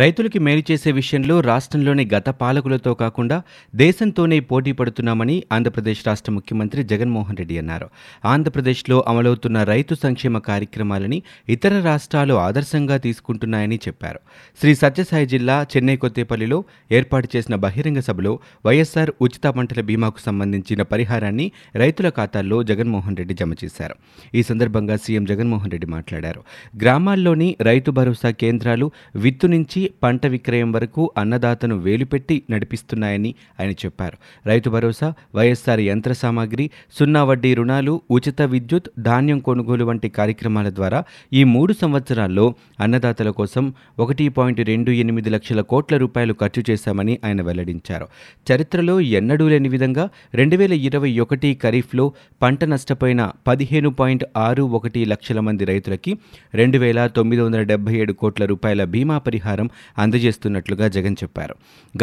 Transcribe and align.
రైతులకి 0.00 0.38
మేలు 0.38 0.62
చేసే 0.70 0.90
విషయంలో 0.92 1.40
రాష్ట్రంలోని 1.40 2.04
గత 2.14 2.28
పాలకులతో 2.42 2.94
కాకుండా 2.94 3.42
దేశంతోనే 3.74 4.40
పోటీ 4.40 4.72
పడుతున్నామని 4.72 5.42
ఆంధ్రప్రదేశ్ 5.52 6.02
రాష్ట్ర 6.06 6.32
ముఖ్యమంత్రి 6.32 6.84
జగన్మోహన్ 6.84 7.36
రెడ్డి 7.36 7.58
అన్నారు. 7.58 7.86
ఆంధ్రప్రదేశ్లో 8.24 9.04
అమలవుతున్న 9.08 9.62
రైతు 9.62 9.94
సంక్షేమ 9.94 10.38
కార్యక్రమాలని 10.38 11.22
ఇతర 11.48 11.80
రాష్ట్రాలు 11.80 12.34
ఆదర్శంగా 12.34 12.96
తీసుకుంటున్నాయని 12.96 13.78
చెప్పారు. 13.88 14.20
శ్రీ 14.60 14.74
సత్యసాయి 14.74 15.26
జిల్లా 15.26 15.66
చెన్నై 15.76 15.96
కొత్తేపల్లిలో 15.96 16.64
ఏర్పాటు 16.92 17.28
చేసిన 17.36 17.54
బహిరంగ 17.56 18.00
సభలో 18.00 18.38
వైఎస్ఆర్ 18.66 19.12
ఉచిత 19.20 19.46
పంటల 19.46 19.80
బీమాకు 19.80 20.20
సంబంధించిన 20.20 20.82
పరిహారాన్ని 20.82 21.52
రైతుల 21.76 22.08
ఖాతాల్లో 22.08 22.62
జగన్మోహన్ 22.62 23.16
రెడ్డి 23.16 23.34
జమ 23.34 23.52
చేశారు. 23.64 23.94
ఈ 24.34 24.42
సందర్భంగా 24.42 24.96
సీఎం 24.96 25.24
జగన్మోహన్ 25.24 25.70
రెడ్డి 25.70 25.86
మాట్లాడారు. 25.86 26.42
గ్రామాల్లోని 26.82 27.56
రైతు 27.60 27.90
భరోసా 27.90 28.30
కేంద్రాలు 28.30 28.90
విత్తు 29.16 29.46
నుంచి 29.46 29.81
పంట 30.02 30.26
విక్రయం 30.26 30.72
వరకు 30.72 31.12
అన్నదాతను 31.18 31.76
వేలుపెట్టి 31.76 32.42
నడిపిస్తున్నాయని 32.50 33.34
ఆయన 33.60 33.70
చెప్పారు. 33.70 34.16
రైతు 34.46 34.70
భరోసా 34.70 35.14
వైఎస్ఆర్ 35.34 35.80
యంత్ర 35.80 36.12
సామాగ్రి 36.12 36.70
సున్నా 36.98 37.24
వడ్డీ 37.24 37.54
రుణాలు 37.54 38.02
ఉచిత 38.10 38.42
విద్యుత్ 38.42 38.88
ధాన్యం 38.98 39.38
కొనుగోలు 39.38 39.84
వంటి 39.84 40.08
కార్యక్రమాల 40.08 40.70
ద్వారా 40.70 41.04
ఈ 41.32 41.44
మూడు 41.44 41.72
సంవత్సరాల్లో 41.72 42.54
అన్నదాతల 42.80 43.30
కోసం 43.30 43.74
ఒకటి 43.98 44.28
పాయింట్ 44.28 44.60
రెండు 44.60 44.90
ఎనిమిది 44.90 45.30
లక్షల 45.30 45.60
కోట్ల 45.60 45.96
రూపాయలు 45.96 46.32
ఖర్చు 46.32 46.64
చేశామని 46.70 47.18
ఆయన 47.24 47.42
వెల్లడించారు. 47.42 48.06
చరిత్రలో 48.46 49.00
ఎన్నడూ 49.00 49.48
లేని 49.48 49.68
విధంగా 49.68 50.08
రెండు 50.34 50.56
వేల 50.56 50.72
ఇరవై 50.72 51.18
ఒకటి 51.18 51.58
ఖరీఫ్లో 51.62 52.12
పంట 52.42 52.64
నష్టపోయిన 52.64 53.30
పదిహేను 53.46 53.90
పాయింట్ 53.90 54.24
ఆరు 54.36 54.62
ఒకటి 54.62 55.04
లక్షల 55.04 55.40
మంది 55.40 55.64
రైతులకి 55.64 56.12
రెండు 56.54 56.78
వేల 56.78 57.06
తొమ్మిది 57.06 57.42
వందల 57.42 57.62
డెబ్బై 57.62 57.94
ఏడు 57.94 58.12
కోట్ల 58.12 58.44
రూపాయల 58.44 58.84
బీమా 58.84 59.18
పరిహారం 59.18 59.68
అందజేస్తున్నట్లుగా 59.98 60.88
జగన్ 60.88 61.16
చెప్పారు. 61.22 61.54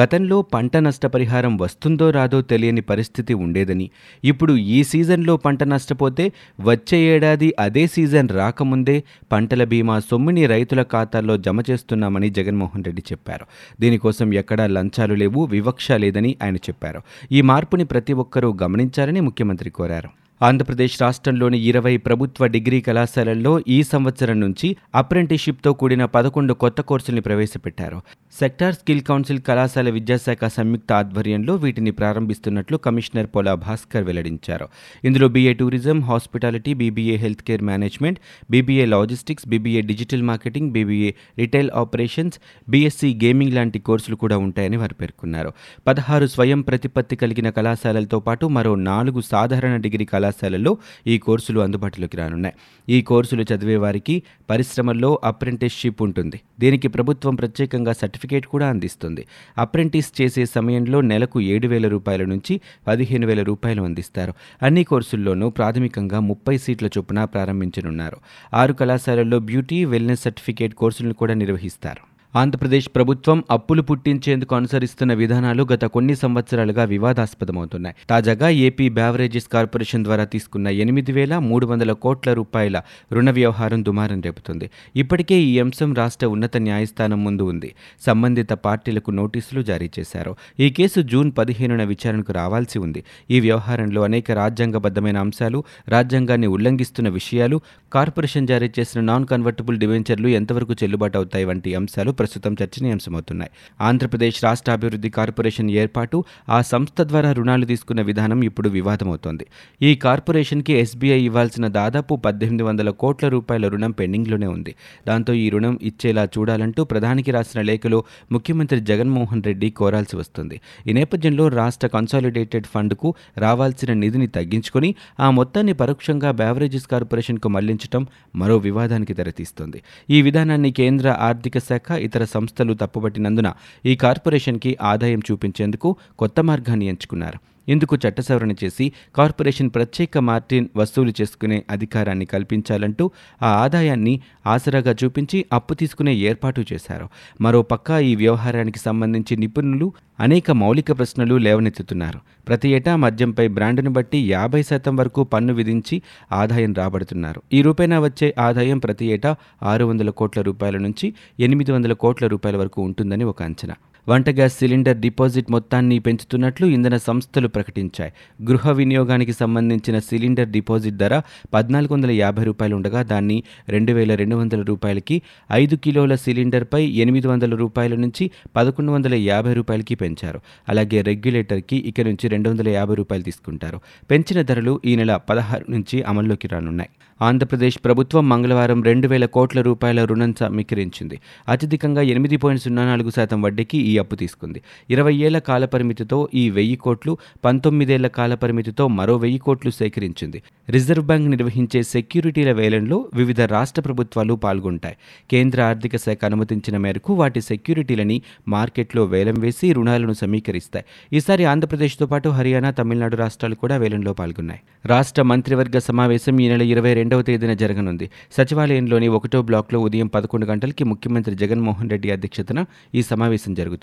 గతంలో 0.01 0.41
పంట 0.41 0.77
నష్టపరిహారం 0.77 1.57
వస్తుందో 1.57 2.09
రాదో 2.09 2.41
తెలియని 2.41 2.81
పరిస్థితి 2.81 3.33
ఉండేదని 3.33 3.89
ఇప్పుడు 4.23 4.53
ఈ 4.53 4.83
సీజన్లో 4.83 5.37
పంట 5.37 5.63
నష్టపోతే 5.63 6.31
వచ్చే 6.59 6.97
ఏడాది 6.97 7.53
అదే 7.59 7.87
సీజన్ 7.87 8.29
రాకముందే 8.29 9.03
పంటల 9.31 9.63
బీమా 9.63 9.99
సొమ్ముని 9.99 10.45
రైతుల 10.45 10.81
ఖాతాల్లో 10.81 11.37
జమ 11.37 11.59
చేస్తున్నామని 11.69 12.29
జగన్మోహన్ 12.29 12.83
రెడ్డి 12.83 13.03
చెప్పారు. 13.11 13.45
దీనికోసం 13.81 14.33
ఎక్కడా 14.33 14.67
లంచాలు 14.67 15.13
లేవు 15.13 15.45
వివక్ష 15.45 15.91
లేదని 15.91 16.35
ఆయన 16.43 16.55
చెప్పారు. 16.55 17.01
ఈ 17.31 17.41
మార్పుని 17.41 17.85
ప్రతి 17.85 18.13
ఒక్కరూ 18.13 18.57
గమనించాలని 18.63 19.19
ముఖ్యమంత్రి 19.19 19.69
కోరారు. 19.69 20.09
ఆంధ్రప్రదేశ్ 20.41 21.01
రాష్ట్రంలోని 21.01 21.59
ఇరవై 21.59 21.97
ప్రభుత్వ 21.97 22.47
డిగ్రీ 22.47 22.81
కళాశాలల్లో 22.81 23.61
ఈ 23.67 23.83
సంవత్సరం 23.83 24.39
నుంచి 24.39 24.75
అప్రెంటిషిప్తో 24.95 25.73
కూడిన 25.73 26.05
పదకొండు 26.05 26.53
కొత్త 26.53 26.81
కోర్సుల్ని 26.81 27.21
ప్రవేశపెట్టారు. 27.21 28.01
సెక్టార్ 28.37 28.75
స్కిల్ 28.75 29.01
కౌన్సిల్ 29.01 29.39
కళాశాల 29.41 29.89
విద్యాశాఖ 29.89 30.45
సంయుక్త 30.45 30.93
ఆధ్వర్యంలో 30.93 31.55
వీటిని 31.55 31.91
ప్రారంభిస్తున్నట్లు 31.91 32.77
కమిషనర్ 32.77 33.27
పోలా 33.27 33.53
భాస్కర్ 33.53 34.03
వెల్లడించారు. 34.03 34.67
ఇందులో 35.03 35.27
BA 35.27 35.53
tourism 35.53 36.01
hospitality 36.01 36.73
BBA 36.73 37.15
health 37.15 37.43
care 37.43 37.61
management 37.61 38.19
BBA 38.51 38.85
logistics 38.85 39.47
BBA 39.47 39.81
digital 39.81 40.21
marketing 40.21 40.71
BBA 40.71 41.11
retail 41.39 41.71
operations 41.75 42.39
BSc 42.69 43.13
gaming 43.13 43.53
లాంటి 43.53 43.79
కోర్సులు 43.79 44.15
కూడా 44.15 44.37
ఉంటాయని 44.37 44.77
వారు 44.77 44.93
పేర్కొన్నారు. 44.93 45.51
పదహారు 45.87 46.27
స్వయం 46.27 46.61
ప్రతిపత్తి 46.61 47.15
కలిగిన 47.15 47.49
కళాశాలలతో 47.49 48.19
పాటు 48.19 48.45
మరో 48.45 48.75
నాలుగు 48.75 49.21
సాధారణ 49.21 49.75
డిగ్రీ 49.75 50.05
కళాశాలల్లో 50.05 50.77
ఈ 51.07 51.17
కోర్సులు 51.17 51.59
అందుబాటులోకి 51.59 52.17
రానున్నాయి. 52.17 52.55
ఈ 52.89 53.01
కోర్సులు 53.01 53.45
చదివే 53.53 53.75
వారికి 53.75 54.23
పరిశ్రమల్లో 54.49 55.21
అప్రెంటిస్షిప్ 55.23 56.01
ఉంటుంది. 56.01 56.39
దీనికి 56.59 56.87
ప్రభుత్వం 56.87 57.35
ప్రత్యేకంగా 57.35 57.91
సర్టిఫికేట్ 57.91 58.18
సర్టిఫికేట్ 58.19 58.47
కూడా 58.47 58.67
అందిస్తుంది. 58.67 59.25
అప్రెంటిస్ 59.57 60.11
చేసే 60.21 60.45
సమయంలో 60.45 61.01
నెలకు 61.01 61.41
ఏడు 61.41 61.67
వేల 61.67 61.87
రూపాయల 61.87 62.23
నుంచి 62.25 62.61
పదిహేను 62.87 63.27
వేల 63.27 63.43
రూపాయలు 63.43 63.81
అందిస్తారు. 63.81 64.33
అన్ని 64.63 64.83
కోర్సుల్లోనూ 64.83 65.49
ప్రాథమికంగా 65.49 66.19
ముప్పై 66.19 66.57
సీట్ల 66.57 66.87
చొప్పున 66.87 67.23
ప్రారంభించనున్నారు. 67.23 68.17
ఆరు 68.53 68.73
కళాశాలల్లో 68.73 69.39
బ్యూటీ 69.39 69.85
వెల్నెస్ 69.85 70.21
సర్టిఫికేట్ 70.21 70.73
కోర్సులను 70.73 71.13
కూడా 71.13 71.33
నిర్వహిస్తారు. 71.33 72.18
ఆంధ్రప్రదేశ్ 72.35 72.89
ప్రభుత్వం 72.95 73.43
అప్పులు 73.51 73.81
పుట్టించేందుకు 73.81 74.55
అనుసరిస్తున్న 74.55 75.13
విధానాలు 75.13 75.67
గత 75.73 75.85
కొన్ని 75.85 76.15
సంవత్సరాలుగా 76.15 76.83
వివాదాస్పదమవుతున్నాయి. 76.83 77.95
తాజాగా 78.09 78.49
ఏపీ 78.49 78.89
బ్యావరేజెస్ 78.89 79.47
కార్పొరేషన్ 79.47 80.03
ద్వారా 80.03 80.25
తీసుకున్న 80.25 80.67
ఎనిమిది 80.67 81.11
వేల 81.11 81.37
మూడు 81.37 81.65
వందల 81.65 81.91
కోట్ల 81.91 82.33
రూపాయల 82.33 82.81
రుణ 83.13 83.31
వ్యవహారం 83.31 83.85
దుమారం 83.85 84.21
రేపుతుంది. 84.21 84.69
ఇప్పటికే 84.95 85.39
ఈ 85.39 85.59
అంశం 85.59 85.93
రాష్ట్ర 85.93 86.27
ఉన్నత 86.27 86.57
న్యాయస్థానం 86.57 87.23
ముందు 87.23 87.43
ఉంది. 87.43 87.75
సంబంధిత 88.05 88.49
పార్టీలకు 88.49 89.11
నోటీసులు 89.11 89.61
జారీ 89.61 89.89
చేశారు. 89.99 90.35
ఈ 90.59 90.69
కేసు 90.69 90.99
జూన్ 91.01 91.31
పదిహేనున 91.37 91.83
విచారణకు 91.83 92.33
రావాల్సి 92.33 92.79
ఉంది. 92.79 93.03
ఈ 93.31 93.39
వ్యవహారంలో 93.39 94.01
అనేక 94.01 94.31
రాజ్యాంగబద్ధమైన 94.31 95.17
అంశాలు 95.17 95.63
రాజ్యాంగాన్ని 95.87 96.47
ఉల్లంఘిస్తున్న 96.47 97.09
విషయాలు 97.09 97.61
కార్పొరేషన్ 97.93 98.47
జారీ 98.47 98.71
చేసిన 98.79 99.01
నాన్ 99.01 99.25
కన్వర్టబుల్ 99.25 99.77
డివెంచర్లు 99.77 100.27
ఎంతవరకు 100.27 100.73
చెల్లుబాటు 100.73 101.17
అవుతాయి 101.17 101.45
వంటి 101.45 101.75
అంశాలు 101.75 102.18
ప్రస్తుతం 102.19 102.53
చర్చనీయాంశమవుతున్నాయి. 102.63 103.51
ఆంధ్రప్రదేశ్ 103.81 104.43
రాష్ట్ర 104.43 104.71
అభివృద్ధి 104.71 105.09
కార్పొరేషన్ 105.09 105.71
ఏర్పాటు 105.71 106.17
ఆ 106.49 106.61
సంస్థ 106.61 107.01
ద్వారా 107.01 107.31
రుణాలు 107.31 107.65
తీసుకున్న 107.65 108.01
విధానం 108.01 108.41
ఇప్పుడు 108.43 108.69
వివాదమవుతోంది. 108.69 109.45
ఈ 109.81 109.95
కార్పొరేషన్కి 109.95 110.73
ఎస్బీఐ 110.73 111.19
ఇవ్వాల్సిన 111.21 111.67
దాదాపు 111.67 112.15
పద్దెనిమిది 112.15 112.63
వందల 112.63 112.89
కోట్ల 112.89 113.27
రూపాయల 113.27 113.67
రుణం 113.67 113.91
పెండింగ్లోనే 113.91 114.47
ఉంది. 114.47 114.75
దాంతో 115.07 115.33
ఈ 115.33 115.49
రుణం 115.49 115.79
ఇచ్చేలా 115.83 116.23
చూడాలంటూ 116.37 116.83
ప్రధానికి 116.83 117.31
రాసిన 117.31 117.61
లేఖలో 117.61 118.03
ముఖ్యమంత్రి 118.31 118.79
జగన్మోహన్ 118.79 119.43
రెడ్డి 119.43 119.69
కోరాల్సి 119.69 120.15
వస్తుంది. 120.15 120.61
ఈ 120.87 120.93
నేపథ్యంలో 120.93 121.47
రాష్ట్ర 121.47 121.87
కన్సాలిడేటెడ్ 121.87 122.67
ఫండ్కు 122.73 123.15
రావాల్సిన 123.37 123.93
నిధిని 123.93 124.27
తగ్గించుకొని 124.27 124.95
ఆ 125.19 125.29
మొత్తాన్ని 125.31 125.73
పరోక్షంగా 125.73 126.31
బ్యావరేజెస్ 126.31 126.87
కార్పొరేషన్కు 126.87 127.49
మళ్ళించడం 127.49 128.07
మరో 128.35 128.57
వివాదానికి 128.57 129.13
తెరతీస్తోంది. 129.13 129.81
ఈ 130.09 130.21
విధానాన్ని 130.21 130.71
కేంద్ర 130.71 131.15
ఆర్థిక 131.19 131.57
శాఖ 131.57 131.91
ఇతర 132.09 132.23
సంస్థలు 132.35 132.73
తప్పుపట్టినందున 132.73 133.51
ఈ 133.85 133.95
కార్పొరేషన్కి 133.95 134.73
ఆదాయం 134.93 135.21
చూపించేందుకు 135.29 135.89
కొత్త 136.19 136.39
మార్గాన్ని 136.41 136.87
ఎంచుకున్నారు. 136.87 137.39
ఇందుకు 137.69 137.97
చట్ట 138.07 138.21
సవరణ 138.21 138.51
చేసి 138.51 138.91
కార్పొరేషన్ 139.15 139.69
ప్రత్యేక 139.69 140.17
మార్టిన్ 140.17 140.67
వసూలు 140.75 141.13
చేసుకునే 141.21 141.63
అధికారాన్ని 141.69 142.25
కల్పించాలంటూ 142.25 143.11
ఆ 143.43 143.47
ఆదాయాన్ని 143.47 144.21
ఆసరాగా 144.47 144.95
చూపించి 145.03 145.45
అప్పు 145.53 145.73
తీసుకునే 145.73 146.15
ఏర్పాటు 146.15 146.65
చేశారు. 146.73 147.09
మరోపక్క 147.41 147.91
ఈ 147.91 148.15
వ్యవహారానికి 148.15 148.79
సంబంధించి 148.79 149.37
నిపుణులు 149.37 149.93
అనేక 150.19 150.51
మౌలిక 150.51 150.97
ప్రశ్నలు 150.97 151.35
లేవనెత్తుతున్నారు. 151.35 152.19
ప్రతి 152.47 152.69
ఏటా 152.69 152.95
మద్యంపై 152.95 153.47
బ్రాండ్ను 153.47 153.89
బట్టి 153.89 154.31
యాభై 154.31 154.63
శాతం 154.63 154.95
వరకు 154.95 155.23
పన్ను 155.23 155.53
విధించి 155.53 156.01
ఆదాయం 156.31 156.73
రాబడుతున్నారు. 156.73 157.41
ఈ 157.53 157.61
రూపేణా 157.61 157.99
వచ్చే 157.99 158.35
ఆదాయం 158.39 158.79
ప్రతి 158.79 159.05
ఏటా 159.05 159.35
ఆరు 159.63 159.85
వందల 159.85 160.09
కోట్ల 160.09 160.41
రూపాయల 160.41 160.77
నుంచి 160.77 161.13
ఎనిమిది 161.39 161.71
వందల 161.71 161.93
కోట్ల 161.93 162.27
రూపాయల 162.27 162.57
వరకు 162.57 162.81
ఉంటుందని 162.81 163.23
ఒక 163.23 163.43
అంచనా. 163.43 163.75
వంట 164.07 164.29
గ్యాస్ 164.29 164.59
సిలిండర్ 164.59 164.97
డిపాజిట్ 164.97 165.51
మొత్తాన్ని 165.51 165.99
పెంచుతున్నట్లు 165.99 166.67
ఇంధన 166.67 166.97
సంస్థలు 166.97 167.47
ప్రకటించాయి. 167.47 168.11
గృహ 168.43 168.71
వినియోగానికి 168.71 169.33
సంబంధించిన 169.33 169.99
సిలిండర్ 169.99 170.49
డిపాజిట్ 170.49 170.95
ధర 170.95 171.21
పద్నాలుగు 171.53 171.93
వందల 171.93 172.11
యాభై 172.11 172.43
రూపాయలు 172.43 172.75
ఉండగా 172.75 173.01
దాన్ని 173.01 173.43
రెండు 173.69 173.91
వేల 173.91 174.15
రెండు 174.15 174.35
వందల 174.35 174.61
రూపాయలకి 174.61 175.21
ఐదు 175.51 175.75
కిలోల 175.75 176.15
సిలిండర్పై 176.15 176.85
ఎనిమిది 176.85 177.27
వందల 177.27 177.55
రూపాయల 177.55 177.95
నుంచి 177.95 178.31
పదకొండు 178.55 178.91
వందల 178.91 179.13
యాభై 179.15 179.53
రూపాయలకి 179.53 179.95
పెంచారు. 179.95 180.39
అలాగే 180.69 181.01
రెగ్యులేటర్కి 181.01 181.77
ఇక 181.77 182.01
నుంచి 182.01 182.27
రెండు 182.27 182.49
వందల 182.49 182.69
యాభై 182.69 182.95
రూపాయలు 182.95 183.23
తీసుకుంటారు. 183.23 183.79
పెంచిన 184.11 184.41
ధరలు 184.41 184.81
ఈ 184.85 184.95
నెల 184.95 185.15
పదహారు 185.15 185.65
నుంచి 185.71 186.03
అమల్లోకి 186.03 186.47
రానున్నాయి. 186.47 186.89
ఆంధ్రప్రదేశ్ 187.21 187.79
ప్రభుత్వం 187.85 188.29
మంగళవారం 188.29 188.83
రెండు 188.83 189.07
వేల 189.07 189.25
కోట్ల 189.25 189.61
రూపాయల 189.61 190.03
రుణం 190.03 190.33
సమీకరించింది. 190.39 191.19
అత్యధికంగా 191.49 192.01
ఎనిమిది 192.01 192.37
పాయింట్ 192.37 192.63
సున్నా 192.63 192.85
నాలుగు 192.85 193.09
శాతం 193.09 193.41
వడ్డీకి 193.41 193.77
ఈ 193.77 193.88
ఈ 193.89 193.95
అప్పు 193.97 194.15
తీసుకుంది. 194.15 194.59
ఇరవై 194.89 195.15
ఏళ్ళ 195.25 195.37
కాలపరిమితితో 195.49 196.17
ఈ 196.41 196.43
వెయ్యి 196.49 196.77
కోట్లు 196.85 197.13
పంతొమ్మిదేళ్ళ 197.45 198.07
కాలపరిమితితో 198.19 198.87
మరో 198.99 199.15
వెయ్యి 199.17 199.39
కోట్లు 199.39 199.71
సేకరించింది. 199.79 200.41
రిజర్వ్ 200.69 201.05
బ్యాంక్ 201.05 201.29
నిర్వహించే 201.29 201.79
సెక్యూరిటీల 201.93 202.51
వేలంలో 202.51 202.97
వివిధ 203.13 203.41
రాష్ట్ర 203.55 203.81
ప్రభుత్వాలు 203.81 204.33
పాల్గొంటాయి. 204.33 204.97
కేంద్ర 205.31 205.61
ఆర్థిక 205.61 205.95
శాఖ 205.95 206.25
అనుమతించిన 206.25 206.77
మేరకు 206.77 207.13
వాటి 207.13 207.41
సెక్యూరిటీలని 207.41 208.17
మార్కెట్లో 208.47 209.03
వేలం 209.05 209.37
వేసి 209.39 209.67
రుణాలను 209.73 210.13
సమీకరిస్తాయి. 210.13 210.85
ఈసారి 211.13 211.45
ఆంధ్రప్రదేశ్తో 211.45 212.05
పాటు 212.05 212.29
హర్యానా 212.29 212.71
తమిళనాడు 212.71 213.15
రాష్ట్రాలు 213.15 213.55
కూడా 213.55 213.77
వేలంలో 213.77 214.13
పాల్గొన్నాయి. 214.13 214.61
రాష్ట్ర 214.85 215.21
మంత్రివర్గ 215.21 215.77
సమావేశం 215.79 216.35
ఈ 216.39 216.47
నెల 216.49 216.61
ఇరవై 216.73 216.93
రెండవ 216.93 217.21
తేదీన 217.21 217.53
జరగనుంది. 217.53 218.05
సచివాలయంలోని 218.37 219.07
ఒకటో 219.07 219.41
బ్లాక్లో 219.41 219.79
ఉదయం 219.79 220.07
పదకొండు 220.07 220.45
గంటలకి 220.45 220.83
ముఖ్యమంత్రి 220.83 221.35
జగన్మోహన్ 221.35 221.89
రెడ్డి 221.89 222.11
అధ్యక్షతన 222.11 222.59
ఈ 222.95 223.01
సమావేశం 223.01 223.53
జరుగుతుంది. 223.53 223.78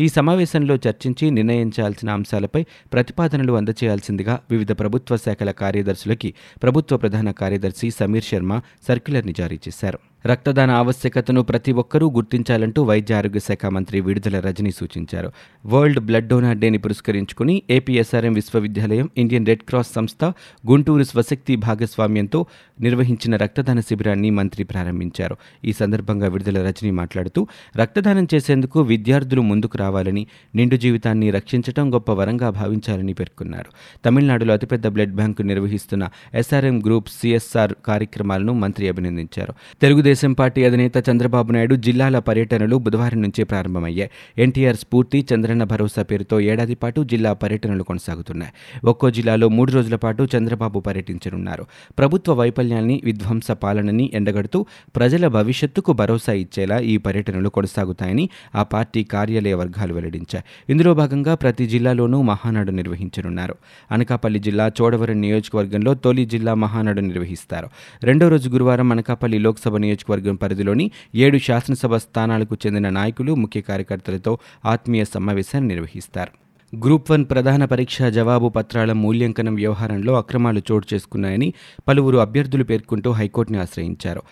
ఈ 0.00 0.08
సమావేశంలో 0.08 0.74
చర్చించి 0.74 1.30
నిర్ణయించాల్సిన 1.30 2.10
అంశాలపై 2.10 2.66
ప్రతిపాదనలు 2.92 3.52
అందజేయాల్సిందిగా 3.52 4.40
వివిధ 4.50 4.72
ప్రభుత్వ 4.72 5.16
శాఖల 5.16 5.50
కార్యదర్శులకి 5.50 6.34
ప్రభుత్వ 6.62 6.96
ప్రధాన 6.96 7.30
కార్యదర్శి 7.30 7.90
సమీర్ 7.90 8.24
శర్మ 8.24 8.60
సర్క్యులర్ని 8.88 9.32
జారీ 9.32 9.58
చేశారు. 9.68 9.98
రక్తదాన 10.24 10.70
ఆవశ్యకతను 10.70 11.42
ప్రతి 11.42 11.72
ఒక్కరూ 11.72 12.10
గుర్తించాలంటూ 12.10 12.82
వైద్య 12.82 13.14
ఆరోగ్య 13.14 13.38
శాఖ 13.38 13.66
మంత్రి 13.66 14.00
విడుదల 14.00 14.40
రజని 14.40 14.70
సూచించారు. 14.70 15.32
వరల్డ్ 15.66 16.00
బ్లడ్ 16.00 16.28
డోనార్ 16.28 16.56
డేని 16.56 16.78
పురస్కరించుకుని 16.78 17.62
ఏపీఎస్ఆర్ఎం 17.70 18.32
విశ్వవిద్యాలయం 18.32 19.10
ఇండియన్ 19.16 19.46
రెడ్ 19.46 19.60
క్రాస్ 19.60 19.92
సంస్థ 19.92 20.24
గుంటూరు 20.70 21.02
స్వశక్తి 21.02 21.56
భాగస్వామ్యంతో 21.56 22.46
నిర్వహించిన 22.80 23.36
రక్తదాన 23.36 23.80
శిబిరాన్ని 23.80 24.30
మంత్రి 24.30 24.64
ప్రారంభించారు. 24.64 25.36
ఈ 25.64 25.72
సందర్భంగా 25.72 26.28
విడుదల 26.28 26.66
రజని 26.66 26.90
మాట్లాడుతూ 26.90 27.46
రక్తదానం 27.76 28.28
చేసేందుకు 28.34 28.80
విద్యార్థులు 28.80 29.40
ముందుకు 29.40 29.78
రావాలని 29.78 30.26
నిండు 30.54 30.76
జీవితాన్ని 30.76 31.30
రక్షించడం 31.30 31.94
గొప్ప 31.94 32.12
వరంగా 32.12 32.50
భావించాలని 32.50 33.12
పేర్కొన్నారు. 33.12 33.70
తమిళనాడులో 34.04 34.54
అతిపెద్ద 34.54 34.86
బ్లడ్ 34.86 35.14
బ్యాంకు 35.14 35.42
నిర్వహిస్తున్న 35.42 36.08
ఎస్ఆర్ఎం 36.34 36.80
గ్రూప్ 36.80 37.08
సిఎస్ఆర్ 37.08 37.74
కార్యక్రమాలను 37.86 38.52
మంత్రి 38.52 38.88
అభినందించారు. 38.88 39.54
తెలుగు 39.82 40.02
తెలుగుదేశం 40.06 40.32
పార్టీ 40.32 40.64
అధినేత 40.64 41.10
చంద్రబాబు 41.10 41.52
నాయుడు 41.52 41.74
జిల్లాల 41.74 42.18
పర్యటనలు 42.18 42.76
బుధవారం 42.76 43.22
నుంచే 43.22 43.44
ప్రారంభమయ్యాయి. 43.44 44.10
ఎన్టీఆర్ 44.38 44.76
స్ఫూర్తి 44.76 45.26
చంద్రన్న 45.34 45.64
భరోసా 45.64 46.02
పేరుతో 46.02 46.40
ఏడాది 46.40 46.74
పాటు 46.74 47.04
జిల్లా 47.04 47.32
పర్యటనలు 47.32 47.82
కొనసాగుతున్నాయి. 47.82 48.52
ఒక్కో 48.84 49.10
జిల్లాలో 49.10 49.48
మూడు 49.48 49.72
రోజుల 49.72 49.96
పాటు 49.96 50.28
చంద్రబాబు 50.36 50.80
పర్యటించనున్నారు. 50.80 51.66
ప్రభుత్వ 51.98 52.32
వైఫల్యాన్ని 52.32 53.00
విధ్వంస 53.04 53.50
పాలనని 53.50 54.10
ఎండగడుతూ 54.14 54.66
ప్రజల 54.96 55.28
భవిష్యత్తుకు 55.28 55.92
భరోసా 55.92 56.32
ఇచ్చేలా 56.32 56.78
ఈ 56.78 56.96
పర్యటనలు 56.96 57.48
కొనసాగుతాయని 57.48 58.28
ఆ 58.54 58.62
పార్టీ 58.62 59.04
కార్యాలయ 59.04 59.54
వర్గాలు 59.54 59.94
వెల్లడించాయి. 59.94 60.44
ఇందులో 60.68 60.94
భాగంగా 60.94 61.34
ప్రతి 61.34 61.66
జిల్లాలోనూ 61.66 62.22
మహానాడు 62.22 62.70
నిర్వహించనున్నారు. 62.70 63.54
అనకాపల్లి 63.90 64.38
జిల్లా 64.38 64.72
చోడవరం 64.82 65.20
నియోజకవర్గంలో 65.20 65.94
తొలి 65.94 66.24
జిల్లా 66.24 66.54
మహానాడు 66.54 67.00
నిర్వహిస్తారు. 67.00 67.66
రెండో 68.02 68.28
రోజు 68.28 68.48
గురువారం 68.48 68.92
అనకాపల్లి 68.92 69.38
లోక్సభ 69.38 69.76
నియోజకవర్గం 69.96 70.36
పరిధిలోని 70.36 70.90
ఏడు 71.14 71.38
శాసనసభ 71.38 71.96
స్థానాలకు 71.96 72.54
చెందిన 72.66 72.88
నాయకులు 72.90 73.34
ముఖ్య 73.34 73.60
కార్యకర్తలతో 73.60 74.38
ఆత్మీయ 74.64 75.04
సమావేశాన్ని 75.04 75.68
నిర్వహిస్తారు. 75.74 76.32
గ్రూప్ 76.72 77.10
వన్ 77.10 77.24
ప్రధాన 77.24 77.64
పరీక్ష 77.64 78.02
జవాబు 78.02 78.48
పత్రాల 78.48 78.92
మూల్యాంకనం 78.92 79.54
వ్యవహారంలో 79.54 80.12
అక్రమాలు 80.14 80.62
చోటు 80.72 80.86
చేసుకున్నాయని 80.94 81.48
పలువురు 81.88 82.18
అభ్యర్థులు 82.18 82.64
పేర్కొంటూ 82.64 83.10
హైకోర్టుని 83.10 83.58
ఆశ్రయించారు. 83.58 84.22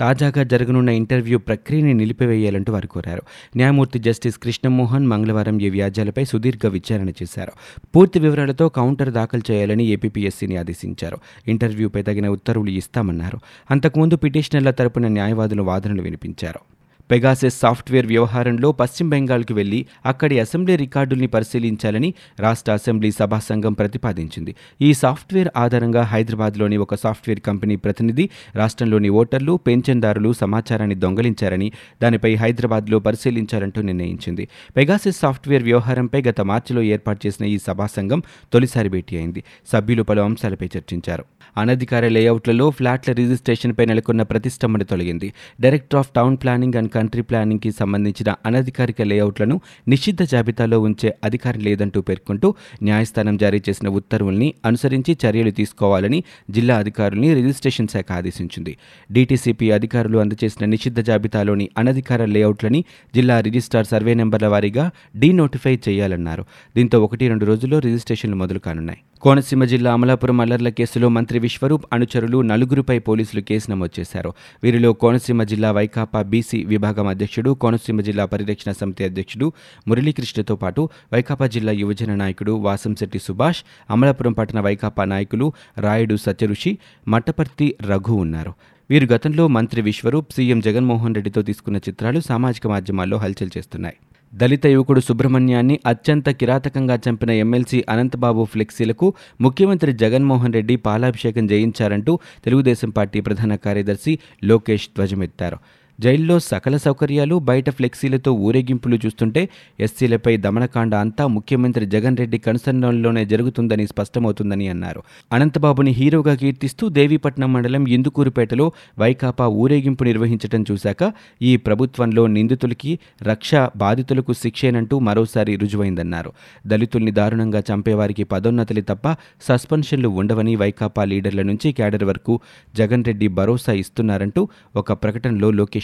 తాజాగా 0.00 0.42
జరగనున్న 0.42 0.88
ఇంటర్వ్యూ 0.88 1.38
ప్రక్రియని 1.38 1.94
నిలిపివేయాలంటూ 1.94 2.72
వారు 2.72 2.86
కోరారు. 2.86 3.22
న్యాయమూర్తి 3.56 3.98
జస్టిస్ 3.98 4.38
కృష్ణమోహన్ 4.38 5.06
మంగళవారం 5.06 5.60
ఈ 5.60 5.70
వ్యాజ్యాలపై 5.70 6.24
సుదీర్ఘ 6.24 6.66
విచారణ 6.66 7.08
చేశారు. 7.08 7.52
పూర్తి 7.96 8.18
వివరాలతో 8.18 8.68
కౌంటర్ 8.68 9.12
దాఖలు 9.12 9.42
చేయాలని 9.50 9.84
ఏపీపీఎస్సీని 9.84 10.56
ఆదేశించారు. 10.56 11.16
ఇంటర్వ్యూపై 11.48 12.02
తగిన 12.02 12.28
ఉత్తర్వులు 12.28 12.70
ఇస్తామన్నారు. 12.70 13.38
అంతకుముందు 13.70 14.16
పిటిషనర్ల 14.16 14.70
తరపున 14.70 15.08
న్యాయవాదులు 15.08 15.62
వాదనలు 15.62 16.02
వినిపించారు. 16.02 16.73
పెగాసెస్ 17.10 17.60
సాఫ్ట్వేర్ 17.60 18.06
వ్యవహారంలో 18.06 18.72
పశ్చిమ 18.72 19.08
బెంగాల్కు 19.08 19.54
వెళ్ళి 19.54 19.86
అక్కడి 20.06 20.40
అసెంబ్లీ 20.40 20.76
రికార్డుల్ని 20.76 21.26
పరిశీలించాలని 21.26 22.14
రాష్ట్ర 22.40 22.72
అసెంబ్లీ 22.72 23.10
సభా 23.10 23.38
సంఘం 23.38 23.72
ప్రతిపాదించింది. 23.72 24.54
ఈ 24.80 24.94
సాఫ్ట్వేర్ 24.94 25.48
ఆధారంగా 25.56 26.02
హైదరాబాద్లోని 26.02 26.76
ఒక 26.76 26.94
సాఫ్ట్వేర్ 26.94 27.40
కంపెనీ 27.40 27.76
ప్రతినిధి 27.76 28.30
రాష్ట్రంలోని 28.54 29.08
ఓటర్లు 29.08 29.56
పెన్షన్దారులు 29.66 30.32
సమాచారాన్ని 30.32 30.94
దొంగలించారని 30.94 31.72
దానిపై 32.02 32.34
హైదరాబాద్లో 32.34 32.98
పరిశీలించాలంటూ 32.98 33.82
నిర్ణయించింది. 33.82 34.48
పెగాసెస్ 34.76 35.18
సాఫ్ట్వేర్ 35.18 35.62
వ్యవహారంపై 35.62 36.22
గత 36.22 36.40
మార్చిలో 36.40 36.82
ఏర్పాటు 36.82 37.26
చేసిన 37.26 37.46
ఈ 37.46 37.58
సభా 37.58 37.86
సంఘం 37.86 38.22
తొలిసారి 38.52 38.88
భేటీ 38.88 39.16
అయింది. 39.16 39.44
సభ్యులు 39.72 40.02
పలు 40.02 40.20
అంశాలపై 40.20 40.66
చర్చించారు. 40.66 41.24
అనధికార 41.56 42.08
లేఅవుట్లలో 42.08 42.70
ఫ్లాట్ల 42.70 43.12
రిజిస్ట్రేషన్పై 43.12 43.84
నెలకొన్న 43.86 44.22
ప్రతిష్టంభన 44.22 44.82
తొలగింది. 44.82 45.32
Director 45.60 45.98
of 45.98 46.08
town 46.08 46.36
planning 46.36 46.74
and 46.74 46.93
country 46.94 47.22
ప్లానింగ్కి 47.22 47.70
సంబంధించిన 47.72 48.34
అనధికారిక 48.46 49.02
లేఅవుట్లను 49.02 49.60
నిషిద్ధ 49.88 50.22
జాబితాలో 50.22 50.80
ఉంచే 50.80 51.14
అధికారం 51.24 51.60
లేదంటూ 51.60 52.00
పేర్కొంటూ 52.00 52.54
న్యాయస్థానం 52.82 53.36
జారీ 53.36 53.62
చేసిన 53.68 53.88
ఉత్తర్వుల్ని 53.88 54.54
అనుసరించి 54.64 55.18
చర్యలు 55.26 55.50
తీసుకోవాలని 55.50 56.24
జిల్లా 56.50 56.76
అధికారుల్ని 56.76 57.34
రిజిస్ట్రేషన్ 57.34 57.88
శాఖ 57.88 58.12
ఆదేశించింది. 58.12 58.76
డీటీసీపీ 59.12 59.70
అధికారులు 59.70 60.18
అందజేసిన 60.18 60.66
నిషిద్ధ 60.66 61.00
జాబితాలోని 61.00 61.68
అనధికార 61.78 62.24
లేఅవుట్లని 62.24 62.84
జిల్లా 63.14 63.40
రిజిస్ట్రార్ 63.40 63.86
సర్వే 63.86 64.14
నెంబర్ల 64.14 64.46
వారీగా 64.46 64.90
డీనోటిఫై 65.16 65.78
చేయాలన్నారు. 65.88 66.44
దీంతో 66.76 67.04
ఒకటి 67.04 67.28
రెండు 67.28 67.44
రోజుల్లో 67.44 67.78
రిజిస్ట్రేషన్లు 67.78 68.36
మొదలు 68.36 68.58
కానున్నాయి. 68.58 68.98
కోనసీమ 69.20 69.64
జిల్లా 69.64 69.92
అమలాపురం 69.92 70.40
అల్లర్ల 70.40 70.68
కేసులో 70.68 71.08
మంత్రి 71.08 71.38
విశ్వరూప్ 71.38 71.84
అనుచరులు 71.92 72.42
నలుగురుపై 72.42 72.98
పోలీసులు 72.98 73.40
కేసు 73.40 73.70
నమోదు 73.70 74.00
చేశారు. 74.00 74.32
వీరిలో 74.62 74.92
కోనసీమ 74.92 75.42
జిల్లా 75.42 75.72
వైకాపా 75.72 76.22
బీసీ 76.22 76.64
విభాగం 76.84 77.06
అధ్యక్షుడు 77.06 77.50
కోనసీమ 77.50 78.00
జిల్లా 78.00 78.24
పరిరక్షణ 78.24 78.70
సమితి 78.72 79.02
అధ్యక్షుడు 79.04 79.46
మురళీకృష్ణతో 79.88 80.54
పాటు 80.56 80.82
వైకాపా 81.12 81.46
జిల్లా 81.46 81.72
యువజన 81.72 82.14
నాయకుడు 82.14 82.52
వాసంశెట్టి 82.66 83.18
సుభాష్ 83.18 83.60
అమలాపురం 83.90 84.32
పట్టణ 84.32 84.60
వైకాపా 84.60 85.04
నాయకులు 85.04 85.46
రాయుడు 85.78 86.16
సత్యఋషి 86.16 86.72
మట్టపర్తి 87.08 87.68
రఘు 87.90 88.14
ఉన్నారు. 88.24 88.52
వీరు 88.90 89.06
గతంలో 89.12 89.48
మంత్రి 89.48 89.82
విశ్వరూప్ 89.82 90.32
సీఎం 90.32 90.60
జగన్మోహన్ 90.60 91.14
రెడ్డితో 91.14 91.42
తీసుకున్న 91.42 91.78
చిత్రాలు 91.88 92.20
సామాజిక 92.20 92.66
మాధ్యమాల్లో 92.66 93.16
హల్చల్ 93.16 93.54
చేస్తున్నాయి. 93.56 93.96
దళిత 94.32 94.66
యువకుడు 94.66 95.00
సుబ్రహ్మణ్యాన్ని 95.00 95.76
అత్యంత 95.86 96.28
కిరాతకంగా 96.30 96.96
చంపిన 97.04 97.30
ఎమ్మెల్సీ 97.30 97.84
అనంతబాబు 97.88 98.44
ఫ్లెక్సీలకు 98.44 99.08
ముఖ్యమంత్రి 99.40 99.92
జగన్మోహన్ 100.02 100.52
రెడ్డి 100.52 100.76
పాలాభిషేకం 100.76 101.46
చేయించారంటూ 101.50 102.14
తెలుగుదేశం 102.44 102.90
పార్టీ 102.90 103.20
ప్రధాన 103.20 103.54
కార్యదర్శి 103.66 104.18
లోకేష్ 104.44 104.88
ధ్వజమెత్తారు. 104.96 105.58
జైల్లో 106.00 106.38
సకల 106.38 106.76
సౌకర్యాలు 106.76 107.38
బయట 107.38 107.70
ఫ్లెక్సీలతో 107.70 108.32
ఊరేగింపులు 108.32 108.98
చూస్తుంటే 109.06 109.48
ఎస్సీలపై 109.80 110.36
దమనకాండ 110.36 110.94
అంతా 110.94 111.26
ముఖ్యమంత్రి 111.26 111.86
జగన్ 111.86 112.16
రెడ్డి 112.16 112.38
కనుసన్నలోనే 112.38 113.24
జరుగుతుందని 113.24 113.86
స్పష్టమవుతుందని 113.86 114.68
అన్నారు. 114.68 115.02
అనంతబాబుని 115.32 115.90
హీరోగా 115.90 116.34
కీర్తిస్తూ 116.34 116.88
దేవీపట్నం 116.88 117.52
మండలం 117.52 117.86
ఇందుకూరుపేటలో 117.86 118.72
వైకాపా 118.98 119.46
ఊరేగింపు 119.46 120.04
నిర్వహించడం 120.04 120.64
చూశాక 120.70 121.12
ఈ 121.42 121.56
ప్రభుత్వంలో 121.56 122.26
నిందితులకి 122.26 122.98
రక్ష 123.22 123.50
బాధితులకు 123.76 124.32
శిక్షేనంటూ 124.32 124.98
మరోసారి 124.98 125.56
రుజువైందన్నారు. 125.56 126.32
దళితుల్ని 126.66 127.10
దారుణంగా 127.10 127.62
చంపేవారికి 127.72 128.24
పదోన్నతులు 128.24 128.80
తప్ప 128.80 129.16
సస్పెన్షన్లు 129.42 130.08
ఉండవని 130.08 130.56
వైకాపా 130.56 131.04
లీడర్ల 131.04 131.42
నుంచి 131.42 131.72
క్యాడర్ 131.72 132.04
వరకు 132.04 132.40
జగన్ 132.76 133.04
రెడ్డి 133.04 133.28
భరోసా 133.28 133.72
ఇస్తున్నారంటూ 133.72 134.48
ఒక 134.76 134.92
ప్రకటనలో 134.92 135.50
లోకేష్ 135.50 135.83